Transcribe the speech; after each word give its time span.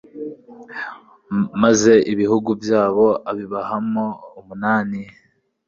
Maze 1.61 1.91
ibihugu 2.13 2.49
byabo 2.63 3.07
abibahaho 3.29 4.05
umunani 4.39 4.99